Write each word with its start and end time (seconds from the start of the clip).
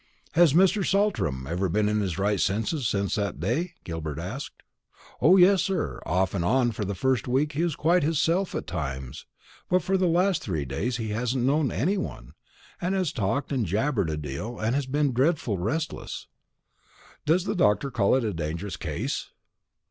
"Has 0.31 0.53
Mr. 0.53 0.83
Saltram 0.83 1.43
never 1.43 1.69
been 1.69 1.87
in 1.87 1.99
his 1.99 2.17
right 2.17 2.39
senses 2.39 2.87
since 2.87 3.13
that 3.13 3.39
day?" 3.39 3.73
Gilbert 3.83 4.17
asked. 4.17 4.63
"O 5.21 5.37
yes, 5.37 5.61
sir; 5.61 6.01
off 6.07 6.33
and 6.33 6.43
on 6.43 6.71
for 6.71 6.83
the 6.83 6.95
first 6.95 7.27
week 7.27 7.51
he 7.51 7.63
was 7.63 7.75
quite 7.75 8.01
hisself 8.01 8.55
at 8.55 8.65
times; 8.65 9.27
but 9.69 9.83
for 9.83 9.97
the 9.97 10.07
last 10.07 10.41
three 10.41 10.65
days 10.65 10.97
he 10.97 11.09
hasn't 11.09 11.45
known 11.45 11.71
any 11.71 11.99
one, 11.99 12.33
and 12.81 12.95
has 12.95 13.11
talked 13.13 13.51
and 13.51 13.67
jabbered 13.67 14.09
a 14.09 14.17
deal, 14.17 14.57
and 14.59 14.73
has 14.73 14.87
been 14.87 15.13
dreadful 15.13 15.59
restless." 15.59 16.25
"Does 17.27 17.43
the 17.43 17.53
doctor 17.53 17.91
call 17.91 18.15
it 18.15 18.23
a 18.23 18.33
dangerous 18.33 18.77
case?" 18.77 19.29